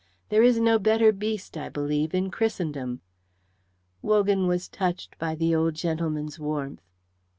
There 0.29 0.41
is 0.41 0.59
no 0.59 0.79
better 0.79 1.11
beast, 1.11 1.55
I 1.55 1.69
believe, 1.69 2.15
in 2.15 2.31
Christendom." 2.31 3.01
Wogan 4.01 4.47
was 4.47 4.67
touched 4.67 5.15
by 5.19 5.35
the 5.35 5.53
old 5.53 5.75
gentleman's 5.75 6.39
warmth. 6.39 6.81